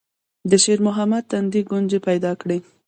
[0.49, 2.57] د شېرمحمد تندي ګونځې پيدا کړې.